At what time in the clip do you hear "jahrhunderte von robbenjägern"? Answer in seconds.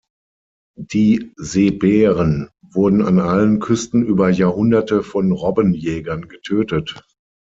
4.31-6.27